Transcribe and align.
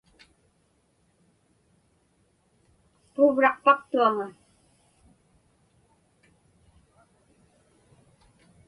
Puuvraqpaktuaŋa. 3.13 4.27